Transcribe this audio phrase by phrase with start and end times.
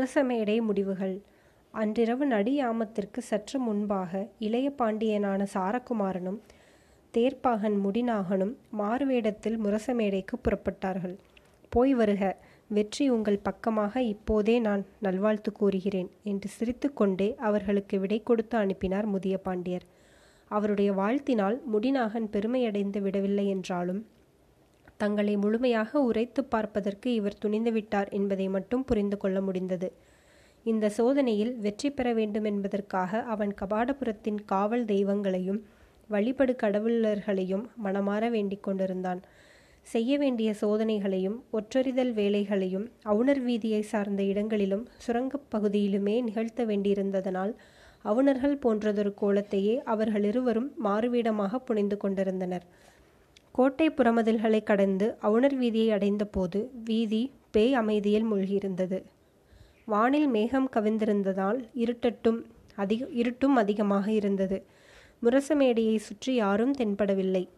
[0.00, 1.22] முரசமேடை முடிவுகள்.
[1.70, 6.38] அன்றிரவு நடியாமத்திற்கு சற்று முன்பாக இளைய பாண்டியனான சாரகுமாரனும்
[7.14, 11.16] தேர்ப்பாகன் முடிநாகனும் மாறுவேடத்தில் முரசமேடைக்கு புறப்பட்டார்கள்.
[11.68, 12.38] போய் வருக
[12.68, 19.86] வெற்றி உங்கள் பக்கமாக இப்போதே நான் நல்வாழ்த்து கூறுகிறேன் என்று சிரித்துக்கொண்டே அவர்களுக்கு விடை கொடுத்து அனுப்பினார் முதிய பாண்டியர்.
[20.50, 24.06] அவருடைய வாழ்த்தினால் முடிநாகன் பெருமையடைந்து விடவில்லை என்றாலும்
[25.02, 29.88] தங்களை முழுமையாக உரைத்து பார்ப்பதற்கு இவர் துணிந்துவிட்டார் என்பதை மட்டும் புரிந்து கொள்ள முடிந்தது.
[30.66, 35.60] இந்த சோதனையில் வெற்றி பெற வேண்டும் என்பதற்காக அவன் கபாடபுரத்தின் காவல் தெய்வங்களையும்
[36.10, 39.20] வழிபடு கடவுளர்களையும் மனமாற வேண்டிக் கொண்டிருந்தான்.
[39.86, 47.52] செய்ய வேண்டிய சோதனைகளையும் ஒற்றறிதல் வேலைகளையும் அவுணர் வீதியை சார்ந்த இடங்களிலும் சுரங்கப் பகுதியிலுமே நிகழ்த்த வேண்டியிருந்ததனால்
[48.04, 52.66] அவுணர்கள் போன்றதொரு கோலத்தையே அவர்கள் இருவரும் மாறுவீடமாக புனிந்து கொண்டிருந்தனர்.
[53.54, 58.98] கோட்டை புறமதில்களை கடந்து அவுணர் வீதியை அடைந்தபோது வீதி பேய் அமைதியில் மூழ்கியிருந்தது.
[59.84, 62.40] வானில் மேகம் கவிந்திருந்ததால் இருட்டட்டும்
[62.74, 64.58] அதிக இருட்டும் அதிகமாக இருந்தது.
[65.22, 67.48] முரச மேடையை சுற்றி யாரும் தென்படவில்லை.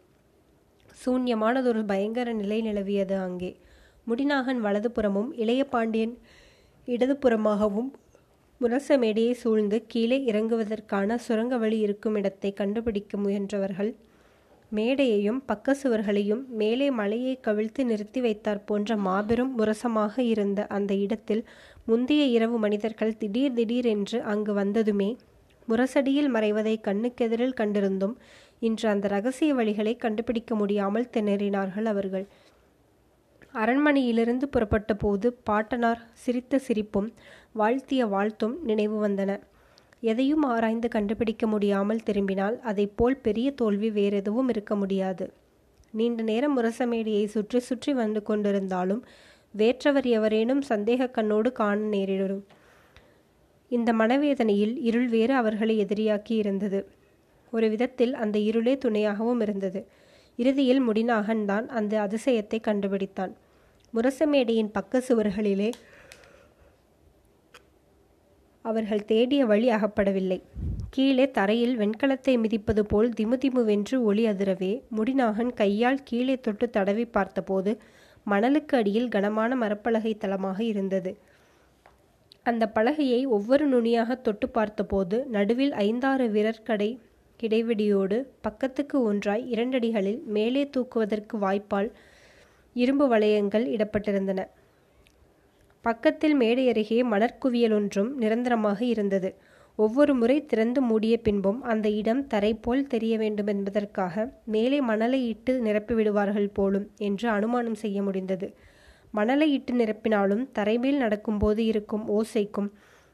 [1.05, 3.51] சூன்யமானதொரு பயங்கர நிலை நிலவியது அங்கே.
[4.07, 6.15] முடிநாகன் வலதுபுறமும் இளைய பாண்டியன்
[6.87, 7.91] இடதுபுறமாகவும்
[8.61, 13.91] முரச மேடையை சூழ்ந்து கீழே இறங்குவதற்கான சுரங்க வழி இருக்கும் இடத்தை கண்டுபிடிக்க முயன்றவர்கள்
[14.75, 21.43] மேடையையும் பக்க சுவர்களையும் மேலே மலையை கவிழ்த்து நிறுத்தி வைத்தார் போன்ற மாபெரும் முரசமாக இருந்த அந்த இடத்தில்
[21.85, 25.09] முந்தைய இரவு மனிதர்கள் திடீர் திடீர் என்று அங்கு வந்ததுமே
[25.67, 28.15] முரசடியில் மறைவதை கண்ணுக்கெதிரில் கண்டிருந்தும்
[28.59, 32.25] இன்று அந்த ரகசிய வழிகளை கண்டுபிடிக்க முடியாமல் திணறினார்கள் அவர்கள்.
[33.53, 37.09] அரண்மனையிலிருந்து புறப்பட்ட போது பாட்டனார் சிரித்த சிரிப்பும்
[37.53, 39.31] வாழ்த்திய வாழ்த்தும் நினைவு வந்தன.
[40.03, 42.57] எதையும் ஆராய்ந்து கண்டுபிடிக்க முடியாமல் திரும்பினால்
[42.95, 45.25] போல் பெரிய தோல்வி வேறெதுவும் இருக்க முடியாது.
[45.91, 49.01] நீண்ட நேரம் முரசமேடியை சுற்றி சுற்றி வந்து கொண்டிருந்தாலும்
[49.53, 52.43] வேற்றவர் எவரேனும் சந்தேக கண்ணோடு காண நேரிடும்.
[53.71, 56.79] இந்த மனவேதனையில் இருள் வேறு அவர்களை எதிரியாக்கி இருந்தது.
[57.53, 59.79] ஒரு விதத்தில் அந்த இருளே துணையாகவும் இருந்தது.
[60.39, 63.33] இறுதியில் முடிநாகன் தான் அந்த அதிசயத்தை கண்டுபிடித்தான்.
[63.93, 65.69] முரசமேடையின் பக்க சுவர்களிலே
[68.65, 70.39] அவர்கள் தேடிய வழி அகப்படவில்லை.
[70.89, 77.73] கீழே தரையில் வெண்கலத்தை மிதிப்பது போல் திமுதிமுவென்று ஒளி அதிரவே முடிநாகன் கையால் கீழே தொட்டு தடவி பார்த்தபோது
[78.27, 81.11] மணலுக்கு அடியில் கனமான மரப்பலகை தளமாக இருந்தது.
[82.43, 86.89] அந்த பலகையை ஒவ்வொரு நுனியாக தொட்டு பார்த்தபோது நடுவில் ஐந்தாறு விரற்கடை
[87.39, 91.89] இடைவெளியோடு பக்கத்துக்கு ஒன்றாய் இரண்டடிகளில் மேலே தூக்குவதற்கு வாய்ப்பால்
[92.75, 94.41] இரும்பு வளையங்கள் இடப்பட்டிருந்தன.
[95.83, 99.35] பக்கத்தில் மேடை அருகே மணற்குவியல் ஒன்றும் நிரந்தரமாக இருந்தது.
[99.75, 105.53] ஒவ்வொரு முறை திறந்து மூடிய பின்பும் அந்த இடம் தரை போல் தெரிய வேண்டும் என்பதற்காக மேலே மணலை இட்டு
[105.63, 108.53] நிரப்பிவிடுவார்கள் போலும் என்று அனுமானம் செய்ய முடிந்தது.
[109.11, 112.69] மணலை இட்டு நிரப்பினாலும் தரைமேல் நடக்கும்போது இருக்கும் ஓசைக்கும்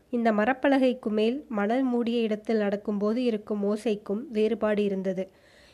[0.09, 5.25] இந்த மரப்பலகைக்கு மேல் மணல் மூடிய இடத்தில் நடக்கும்போது இருக்கும் ஓசைக்கும் வேறுபாடு இருந்தது.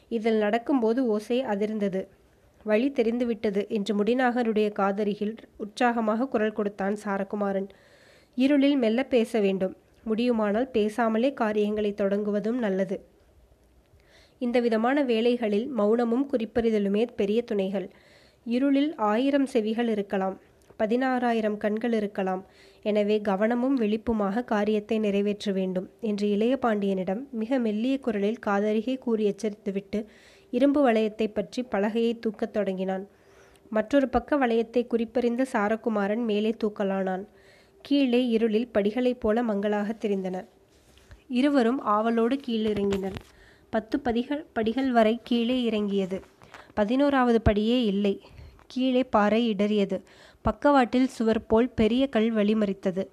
[0.10, 2.02] இதில் நடக்கும்போது ஓசை அதிர்ந்தது.
[2.66, 7.68] வழி தெரிந்துவிட்டது என்று முடிநாகருடைய காதருகில் உற்சாகமாக குரல் கொடுத்தான் சாரகுமாரன்.
[8.38, 9.76] இருளில் மெல்ல பேச வேண்டும்.
[10.04, 12.98] முடியுமானால் பேசாமலே காரியங்களை தொடங்குவதும் நல்லது.
[14.42, 17.88] இந்த விதமான வேலைகளில் மௌனமும் குறிப்பறிதலுமே பெரிய துணைகள்.
[18.46, 20.36] இருளில் ஆயிரம் செவிகள் இருக்கலாம்.
[20.80, 22.42] பதினாறாயிரம் கண்கள் இருக்கலாம்.
[22.82, 30.00] எனவே கவனமும் விழிப்புமாக காரியத்தை நிறைவேற்ற வேண்டும் என்று இளைய பாண்டியனிடம் மிக மெல்லிய குரலில் காதருகே கூறி எச்சரித்துவிட்டு
[30.56, 33.06] இரும்பு வளையத்தை பற்றி பலகையை தூக்கத் தொடங்கினான்.
[33.70, 37.24] மற்றொரு பக்க வளையத்தை குறிப்பறிந்த சாரகுமாரன் மேலே தூக்கலானான்.
[37.82, 40.46] கீழே இருளில் படிகளைப் போல மங்களாக தெரிந்தன.
[41.28, 43.18] இருவரும் ஆவலோடு கீழிறங்கினர்.
[43.70, 46.22] பத்து பதிகள் படிகள் வரை கீழே இறங்கியது.
[46.74, 48.14] பதினோராவது படியே இல்லை.
[48.68, 49.98] கீழே பாறை இடறியது.
[50.42, 53.04] பக்கவாட்டில் சுவர் போல் பெரிய கல் வழிமறித்தது.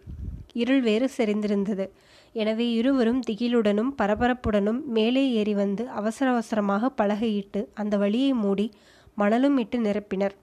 [0.53, 1.87] இருள் வேறு செறிந்திருந்தது.
[2.35, 8.67] எனவே இருவரும் திகிலுடனும் பரபரப்புடனும் மேலே ஏறி வந்து அவசர அவசரமாக பலகையிட்டு அந்த வழியை மூடி
[9.15, 10.35] மணலும் இட்டு நிரப்பினர்.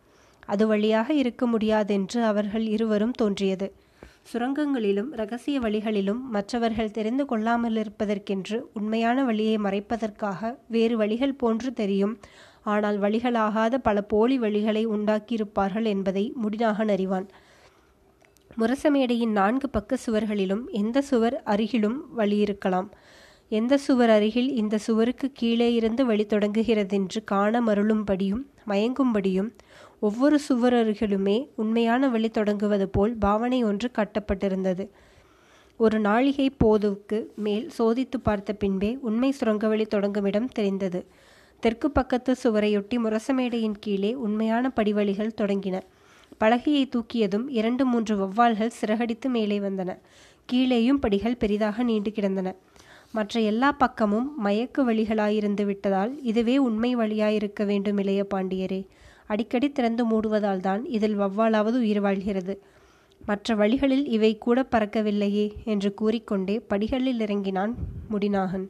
[0.46, 3.68] அது வழியாக இருக்க முடியாதென்று அவர்கள் இருவரும் தோன்றியது.
[4.32, 12.14] சுரங்கங்களிலும் ரகசிய வழிகளிலும் மற்றவர்கள் தெரிந்து கொள்ளாமல் இருப்பதற்கென்று உண்மையான வழியை மறைப்பதற்காக வேறு வழிகள் போன்று தெரியும்.
[12.64, 17.28] ஆனால் வழிகளாகாத பல போலி வழிகளை உண்டாக்கியிருப்பார்கள் என்பதை முடிநாகன் அறிவான்
[18.58, 22.88] முரசமேடையின் நான்கு பக்க சுவர்களிலும் எந்த சுவர் அருகிலும் வழி இருக்கலாம்
[23.52, 29.50] எந்த சுவர் அருகில் இந்த சுவருக்கு கீழே இருந்து வழி தொடங்குகிறதென்று காண மருளும்படியும் மயங்கும்படியும்
[30.00, 34.88] ஒவ்வொரு சுவர் அருகிலுமே உண்மையான வழி தொடங்குவது போல் பாவனை ஒன்று கட்டப்பட்டிருந்தது.
[35.78, 41.06] ஒரு நாழிகை போதுவுக்கு மேல் சோதித்து பார்த்த பின்பே உண்மை சுரங்கவழி தொடங்கும் இடம் தெரிந்தது.
[41.64, 45.78] தெற்கு பக்கத்து சுவரையொட்டி முரசமேடையின் கீழே உண்மையான படிவழிகள் தொடங்கின.
[46.40, 49.98] பலகையை தூக்கியதும் இரண்டு மூன்று வௌவால்கள் சிறகடித்து மேலே வந்தன.
[50.52, 52.56] கீழேயும் படிகள் பெரிதாக நீண்டு கிடந்தன.
[53.12, 58.86] மற்ற எல்லா பக்கமும் மயக்கு வழிகளாயிருந்து விட்டதால் இதுவே உண்மை வழியாயிருக்க வேண்டும் இளைய பாண்டியரே.
[59.26, 62.64] அடிக்கடி திறந்து மூடுவதால் தான் இதில் வௌவாலாவது உயிர் வாழ்கிறது.
[63.26, 67.76] மற்ற வழிகளில் இவை கூட பறக்கவில்லையே என்று கூறிக்கொண்டே படிகளில் இறங்கினான்
[68.12, 68.68] முடிநாகன்.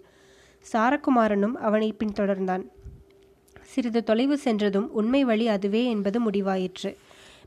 [0.74, 2.64] சாரகுமாரனும் அவனை பின்தொடர்ந்தான்.
[3.62, 6.96] சிறிது தொலைவு சென்றதும் உண்மை வழி அதுவே என்பது முடிவாயிற்று.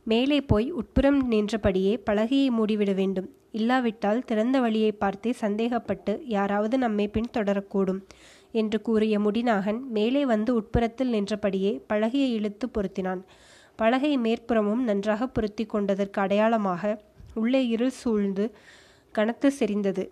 [0.06, 3.28] மேலே போய் உட்புறம் நின்றபடியே பலகையை மூடிவிட வேண்டும்.
[3.50, 8.00] இல்லாவிட்டால் திறந்த வழியை பார்த்தே சந்தேகப்பட்டு யாராவது நம்மை பின்தொடரக்கூடும்
[8.52, 13.22] என்று கூறிய முடிநாகன் மேலே வந்து உட்புறத்தில் நின்றபடியே பலகையை இழுத்து பொருத்தினான்.
[13.76, 17.00] பலகை மேற்புறமும் நன்றாக பொருத்தி கொண்டதற்கு அடையாளமாக
[17.34, 18.46] உள்ளே இருள் சூழ்ந்து
[19.14, 20.04] கனத்து செறிந்தது.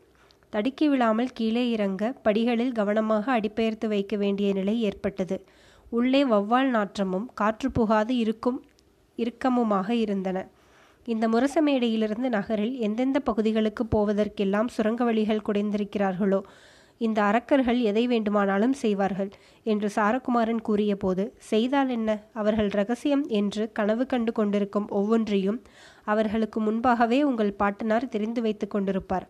[0.50, 5.36] தடுக்கி விழாமல் கீழே இறங்க படிகளில் கவனமாக அடிபெயர்த்து வைக்க வேண்டிய நிலை ஏற்பட்டது.
[5.90, 8.58] உள்ளே வௌவால் நாற்றமும் காற்று புகாது இருக்கும்
[9.22, 10.38] இறுக்கமுமாக இருந்தன.
[11.08, 16.40] இந்த முரசமேடையிலிருந்து நகரில் எந்தெந்த பகுதிகளுக்கு போவதற்கெல்லாம் சுரங்க வழிகள் குடைந்திருக்கிறார்களோ
[17.00, 19.30] இந்த அரக்கர்கள் எதை வேண்டுமானாலும் செய்வார்கள்
[19.66, 22.10] என்று சாரகுமாரன் கூறியபோது செய்தால் என்ன?
[22.32, 25.58] அவர்கள் ரகசியம் என்று கனவு கண்டு கொண்டிருக்கும் ஒவ்வொன்றையும்
[26.04, 29.26] அவர்களுக்கு முன்பாகவே உங்கள் பாட்டனார் தெரிந்து வைத்துக் கொண்டிருப்பார்.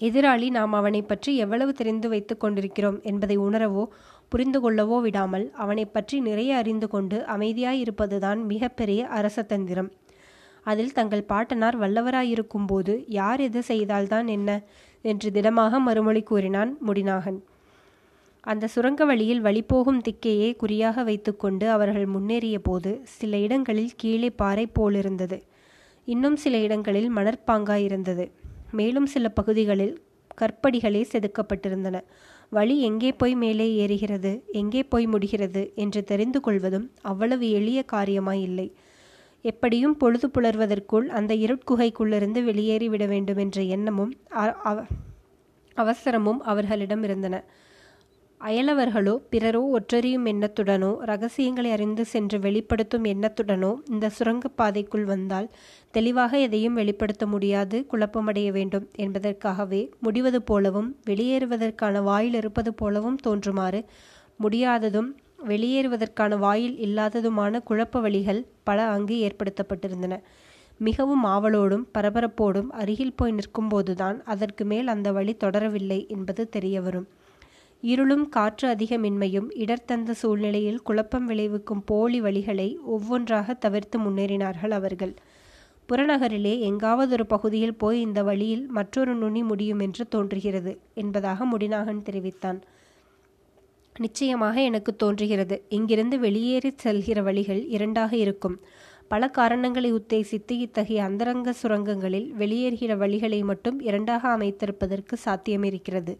[0.00, 3.84] எதிராளி நாம் அவனை பற்றி எவ்வளவு தெரிந்து வைத்துக் கொண்டிருக்கிறோம் என்பதை உணரவோ
[4.32, 9.90] புரிந்து கொள்ளவோ விடாமல் அவனை பற்றி நிறைய அறிந்து கொண்டு அமைதியாயிருப்பதுதான் மிகப்பெரிய அரசதந்திரம்
[10.66, 14.50] அதில் தங்கள் பாட்டனார் வல்லவராயிருக்கும் போது யார் எது செய்தால்தான் என்ன
[15.04, 17.38] என்று திடமாக மறுமொழி கூறினான் முடிநாகன்.
[18.44, 25.38] அந்த சுரங்க வழியில் வழிபோகும் திக்கையே குறியாக வைத்துக்கொண்டு அவர்கள் முன்னேறிய போது சில இடங்களில் கீழே பாறை போலிருந்தது.
[26.08, 28.26] இன்னும் சில இடங்களில் மணற்பாங்காயிருந்தது
[28.78, 29.94] மேலும் சில பகுதிகளில்
[30.40, 31.96] கற்படிகளே செதுக்கப்பட்டிருந்தன.
[32.56, 38.66] வழி எங்கே போய் மேலே ஏறுகிறது எங்கே போய் முடிகிறது என்று தெரிந்து கொள்வதும் அவ்வளவு எளிய காரியமாயில்லை.
[39.44, 44.12] எப்படியும் பொழுது புலர்வதற்குள் அந்த இருட்குகைக்குள்ளிருந்து வெளியேறிவிட வேண்டும் என்ற எண்ணமும்
[45.76, 47.36] அவசரமும் அவர்களிடம் இருந்தன.
[48.42, 55.48] அயலவர்களோ பிறரோ ஒற்றறியும் எண்ணத்துடனோ ரகசியங்களை அறிந்து சென்று வெளிப்படுத்தும் எண்ணத்துடனோ இந்த சுரங்கப்பாதைக்குள் வந்தால்
[55.90, 63.82] தெளிவாக எதையும் வெளிப்படுத்த முடியாது குழப்பமடைய வேண்டும் என்பதற்காகவே முடிவது போலவும் வெளியேறுவதற்கான வாயில் இருப்பது போலவும் தோன்றுமாறு
[64.40, 65.10] முடியாததும்
[65.46, 70.14] வெளியேறுவதற்கான வாயில் இல்லாததுமான குழப்ப வழிகள் பல அங்கு ஏற்படுத்தப்பட்டிருந்தன.
[70.80, 77.08] மிகவும் ஆவலோடும் பரபரப்போடும் அருகில் போய் நிற்கும்போதுதான் அதற்கு மேல் அந்த வழி தொடரவில்லை என்பது தெரியவரும்.
[77.82, 85.14] இருளும் காற்று அதிகமின்மையும் இடர்தந்த சூழ்நிலையில் குழப்பம் விளைவிக்கும் போலி வழிகளை ஒவ்வொன்றாக தவிர்த்து முன்னேறினார்கள் அவர்கள்.
[85.88, 92.60] புறநகரிலே எங்காவது ஒரு பகுதியில் போய் இந்த வழியில் மற்றொரு நுனி முடியும் என்று தோன்றுகிறது என்பதாக முடிநாகன் தெரிவித்தான்.
[93.98, 95.62] நிச்சயமாக எனக்கு தோன்றுகிறது.
[95.68, 98.60] இங்கிருந்து வெளியேறி செல்கிற வழிகள் இரண்டாக இருக்கும்.
[99.08, 106.14] பல காரணங்களை உத்தேசித்து இத்தகைய அந்தரங்க சுரங்கங்களில் வெளியேறுகிற வழிகளை மட்டும் இரண்டாக அமைத்திருப்பதற்கு சாத்தியமிருக்கிறது.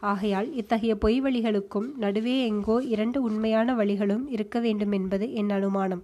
[0.00, 6.02] ஆகையால் இத்தகைய பொய் வழிகளுக்கும் நடுவே எங்கோ இரண்டு உண்மையான வழிகளும் இருக்க வேண்டும் என்பது என் அனுமானம்.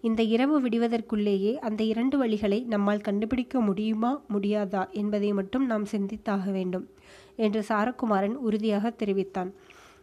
[0.00, 6.90] இந்த இரவு விடுவதற்குள்ளேயே அந்த இரண்டு வழிகளை நம்மால் கண்டுபிடிக்க முடியுமா முடியாதா என்பதை மட்டும் நாம் சிந்தித்தாக வேண்டும்
[7.36, 9.54] என்று சாரகுமாரன் உறுதியாக தெரிவித்தான்.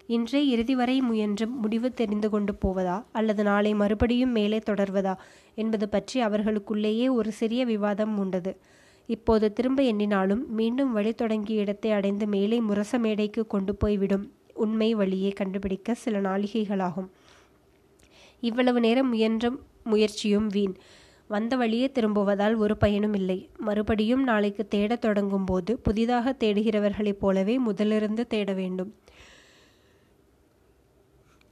[0.07, 5.15] இன்றே இறுதி வரை முயன்று முடிவு தெரிந்து கொண்டு போவதா அல்லது நாளை மறுபடியும் மேலே தொடர்வதா
[5.55, 8.57] என்பது பற்றி அவர்களுக்குள்ளேயே ஒரு சிறிய விவாதம் உண்டது.
[9.07, 14.31] இப்போது திரும்ப எண்ணினாலும் மீண்டும் வழி தொடங்கிய இடத்தை அடைந்து மேலே முரச மேடைக்கு கொண்டு போய்விடும்.
[14.53, 17.09] உண்மை வழியை கண்டுபிடிக்க சில நாளிகைகளாகும்
[18.39, 19.51] இவ்வளவு நேரம் முயன்ற
[19.83, 20.75] முயற்சியும் வீண்.
[21.27, 23.49] வந்த வழியே திரும்புவதால் ஒரு பயனும் இல்லை.
[23.57, 28.93] மறுபடியும் நாளைக்கு தேடத் தொடங்கும் போது புதிதாக தேடுகிறவர்களைப் போலவே முதலிருந்து தேட வேண்டும்.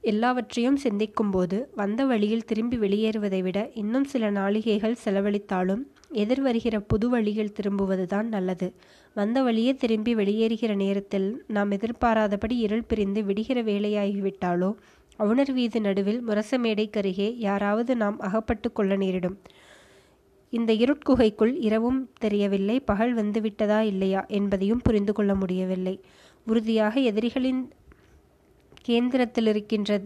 [0.00, 8.28] எல்லாவற்றையும் சிந்திக்கும்போது வந்த வழியில் திரும்பி வெளியேறுவதை விட இன்னும் சில நாளிகைகள் செலவழித்தாலும் எதிர்வருகிற புது வழியில் திரும்புவதுதான்
[8.28, 8.68] நல்லது.
[9.16, 14.70] வந்த வழியே திரும்பி வெளியேறுகிற நேரத்தில் நாம் எதிர்பாராதபடி இருள் பிரிந்து விடுகிற வேலையாகிவிட்டாலோ
[15.18, 19.36] அவுணர் வீதி நடுவில் முரசமேடைக்கருகே யாராவது நாம் அகப்பட்டு கொள்ள நேரிடும்.
[20.52, 26.00] இந்த இருட்குகைக்குள் இரவும் தெரியவில்லை பகல் வந்துவிட்டதா இல்லையா என்பதையும் புரிந்து கொள்ள முடியவில்லை.
[26.46, 27.62] உறுதியாக எதிரிகளின்
[28.84, 30.00] கேந்திரத்தில் இருக்கின்ற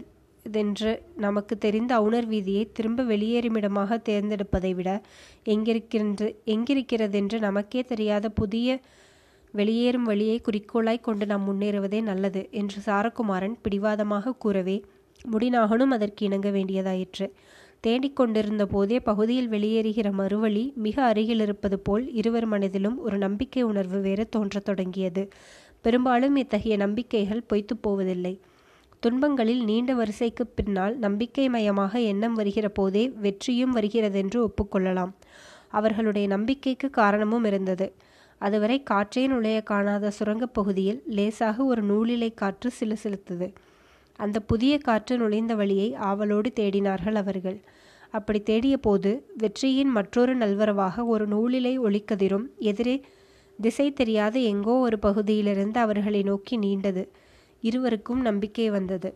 [0.45, 4.89] தென்று நமக்கு தெரிந்த அவுணர் வீதியை திரும்ப வெளியேறுமிடமாக தேர்ந்தெடுப்பதை விட
[5.45, 8.79] எங்கிருக்கின்ற எங்கிருக்கிறதென்று நமக்கே தெரியாத புதிய
[9.53, 14.77] வெளியேறும் வழியை குறிக்கோளாய் கொண்டு நாம் முன்னேறுவதே நல்லது என்று சாரகுமாரன் பிடிவாதமாக கூறவே
[15.31, 17.25] முடிநாகனும் அதற்கு இணங்க வேண்டியதாயிற்று.
[17.87, 24.29] தேடிக்கொண்டிருந்த போதே பகுதியில் வெளியேறுகிற மறுவழி மிக அருகில் இருப்பது போல் இருவர் மனதிலும் ஒரு நம்பிக்கை உணர்வு வேறு
[24.29, 25.23] தோன்றத் தொடங்கியது.
[25.81, 28.33] பெரும்பாலும் இத்தகைய நம்பிக்கைகள் பொய்த்து போவதில்லை.
[29.05, 35.11] துன்பங்களில் நீண்ட வரிசைக்குப் பின்னால் நம்பிக்கை மயமாக எண்ணம் வருகிற போதே வெற்றியும் வருகிறதென்று ஒப்புக்கொள்ளலாம்.
[35.69, 37.93] அவர்களுடைய நம்பிக்கைக்கு காரணமும் இருந்தது.
[38.37, 43.53] அதுவரை காற்றே நுழைய காணாத சுரங்கப் பகுதியில் லேசாக ஒரு நூலிலை காற்று சிலுசிலுத்தது.
[44.15, 47.61] அந்த புதிய காற்று நுழைந்த வழியை ஆவலோடு தேடினார்கள் அவர்கள்.
[48.09, 53.01] அப்படி தேடிய போது வெற்றியின் மற்றொரு நல்வரவாக ஒரு நூலிலை ஒளிக்கதிரும் எதிரே
[53.61, 57.09] திசை தெரியாத எங்கோ ஒரு பகுதியிலிருந்து அவர்களை நோக்கி நீண்டது.
[57.61, 59.09] இருவருக்கும் நம்பிக்கை வந்தது.